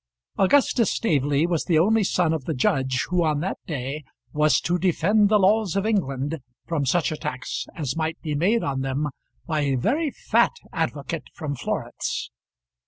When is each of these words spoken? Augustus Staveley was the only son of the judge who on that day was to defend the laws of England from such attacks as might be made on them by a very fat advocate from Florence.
Augustus 0.39 0.91
Staveley 0.91 1.45
was 1.45 1.65
the 1.65 1.77
only 1.77 2.03
son 2.03 2.33
of 2.33 2.45
the 2.45 2.55
judge 2.55 3.05
who 3.09 3.23
on 3.23 3.39
that 3.41 3.59
day 3.67 4.03
was 4.33 4.59
to 4.59 4.79
defend 4.79 5.29
the 5.29 5.37
laws 5.37 5.75
of 5.75 5.85
England 5.85 6.39
from 6.65 6.87
such 6.87 7.11
attacks 7.11 7.67
as 7.75 7.95
might 7.95 8.19
be 8.19 8.33
made 8.33 8.63
on 8.63 8.81
them 8.81 9.09
by 9.45 9.59
a 9.59 9.75
very 9.75 10.09
fat 10.09 10.53
advocate 10.73 11.27
from 11.35 11.55
Florence. 11.55 12.31